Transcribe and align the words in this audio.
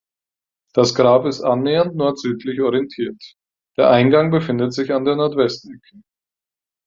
Das 0.73 0.95
Grab 0.95 1.27
ist 1.27 1.41
annähernd 1.43 1.95
nordsüdlich 1.95 2.59
orientiert, 2.61 3.21
der 3.77 3.91
Eingang 3.91 4.31
befindet 4.31 4.73
sich 4.73 4.91
an 4.91 5.05
der 5.05 5.15
Nordwestecke. 5.15 6.01